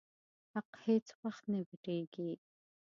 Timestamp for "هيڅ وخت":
0.85-1.43